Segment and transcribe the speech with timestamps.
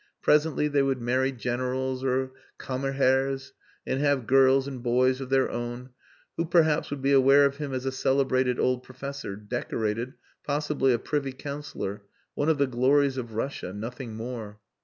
[0.19, 3.51] Presently they would marry Generals or Kammerherrs
[3.85, 5.91] and have girls and boys of their own,
[6.37, 10.97] who perhaps would be aware of him as a celebrated old professor, decorated, possibly a
[10.97, 12.01] Privy Councillor,
[12.33, 14.59] one of the glories of Russia nothing more!